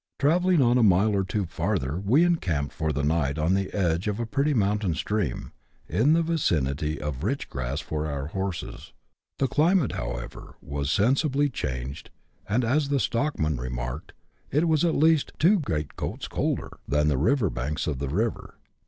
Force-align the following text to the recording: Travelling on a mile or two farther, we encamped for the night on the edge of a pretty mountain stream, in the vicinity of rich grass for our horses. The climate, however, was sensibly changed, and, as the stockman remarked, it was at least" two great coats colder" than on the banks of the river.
Travelling 0.17 0.63
on 0.63 0.79
a 0.79 0.81
mile 0.81 1.13
or 1.15 1.23
two 1.23 1.45
farther, 1.45 1.99
we 1.99 2.23
encamped 2.23 2.73
for 2.73 2.91
the 2.91 3.03
night 3.03 3.37
on 3.37 3.53
the 3.53 3.71
edge 3.71 4.07
of 4.07 4.19
a 4.19 4.25
pretty 4.25 4.51
mountain 4.55 4.95
stream, 4.95 5.51
in 5.87 6.13
the 6.13 6.23
vicinity 6.23 6.99
of 6.99 7.23
rich 7.23 7.51
grass 7.51 7.81
for 7.81 8.07
our 8.07 8.25
horses. 8.29 8.93
The 9.37 9.47
climate, 9.47 9.91
however, 9.91 10.55
was 10.59 10.89
sensibly 10.89 11.49
changed, 11.49 12.09
and, 12.49 12.63
as 12.65 12.89
the 12.89 12.99
stockman 12.99 13.57
remarked, 13.57 14.13
it 14.49 14.67
was 14.67 14.83
at 14.83 14.95
least" 14.95 15.33
two 15.37 15.59
great 15.59 15.95
coats 15.95 16.27
colder" 16.27 16.79
than 16.87 17.11
on 17.11 17.25
the 17.37 17.49
banks 17.51 17.85
of 17.85 17.99
the 17.99 18.09
river. 18.09 18.55